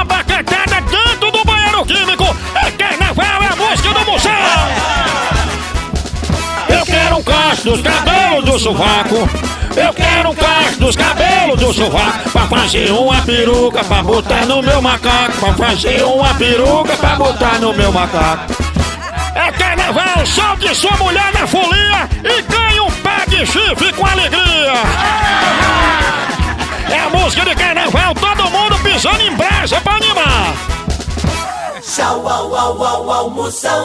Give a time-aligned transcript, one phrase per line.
[0.00, 2.24] uma baquetada dentro do banheiro químico.
[2.54, 4.32] É carnaval, é a música do museu.
[6.68, 9.28] Eu quero um cacho dos cabelos do sovaco.
[9.76, 12.30] Eu quero um cacho dos cabelos do sovaco.
[12.30, 15.32] Pra fazer uma peruca pra botar no meu macaco.
[15.38, 18.54] Pra fazer uma peruca pra botar no meu macaco.
[19.34, 24.72] É carnaval, solte sua mulher na folia e ganhe um pé de chifre com alegria
[27.20, 30.54] música de carnaval, todo mundo pisando em brasa pra animar.
[31.82, 33.78] Tchau, au, au, au, almoção